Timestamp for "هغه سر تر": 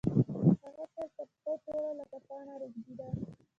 0.63-1.25